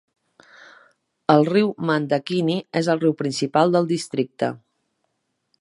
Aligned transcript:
El 1.33 1.45
riu 1.49 1.69
Mandakini 1.91 2.57
és 2.83 2.91
el 2.95 3.05
riu 3.07 3.17
principal 3.23 3.77
del 3.77 3.91
districte. 3.97 4.55